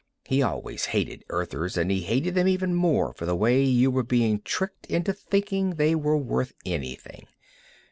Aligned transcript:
He 0.25 0.41
always 0.41 0.85
hated 0.85 1.23
Earthers, 1.29 1.77
and 1.77 1.91
he 1.91 2.01
hated 2.01 2.33
them 2.33 2.47
even 2.47 2.73
more 2.73 3.13
for 3.13 3.27
the 3.27 3.35
way 3.35 3.63
you 3.63 3.91
were 3.91 4.01
being 4.01 4.41
tricked 4.41 4.87
into 4.87 5.13
thinking 5.13 5.75
they 5.75 5.93
were 5.93 6.17
worth 6.17 6.53
anything. 6.65 7.27